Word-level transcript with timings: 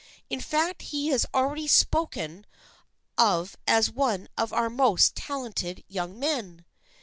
In 0.31 0.39
fact 0.39 0.81
he 0.81 1.11
is 1.11 1.27
already 1.31 1.67
spoken 1.67 2.47
of 3.19 3.55
as 3.67 3.91
one 3.91 4.29
of 4.35 4.51
our 4.51 4.67
most 4.67 5.13
talented 5.15 5.83
young 5.87 6.17
men." 6.17 6.65